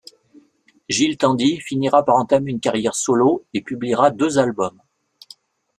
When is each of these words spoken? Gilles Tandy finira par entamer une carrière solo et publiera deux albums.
Gilles 0.89 1.17
Tandy 1.17 1.59
finira 1.59 2.03
par 2.03 2.15
entamer 2.15 2.49
une 2.49 2.59
carrière 2.59 2.95
solo 2.95 3.45
et 3.53 3.61
publiera 3.61 4.09
deux 4.09 4.39
albums. 4.39 4.81